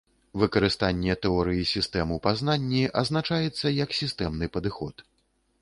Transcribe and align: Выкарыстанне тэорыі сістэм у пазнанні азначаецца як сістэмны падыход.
Выкарыстанне 0.43 1.15
тэорыі 1.25 1.67
сістэм 1.73 2.15
у 2.17 2.19
пазнанні 2.25 2.83
азначаецца 3.03 3.73
як 3.85 3.89
сістэмны 4.01 4.45
падыход. 4.57 5.07